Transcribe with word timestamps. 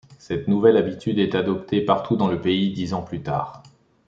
Cette 0.17 0.47
nouvelle 0.47 0.77
habitude 0.77 1.19
est 1.19 1.35
adoptée 1.35 1.85
partout 1.85 2.15
dans 2.15 2.27
le 2.27 2.41
pays, 2.41 2.73
dix 2.73 2.95
ans 2.95 3.03
plus 3.03 3.21
tard. 3.21 3.61